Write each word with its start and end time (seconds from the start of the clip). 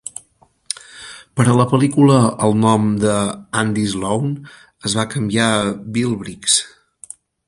Per 1.39 1.43
a 1.51 1.57
la 1.57 1.65
pel·lícula, 1.73 2.15
el 2.47 2.57
nom 2.63 2.87
de 3.03 3.13
"Andy 3.61 3.83
Sloane" 3.91 4.51
es 4.89 4.97
va 5.01 5.05
canviar 5.13 5.51
a 5.59 5.71
"Bill 5.99 6.17
Briggs". 6.23 6.57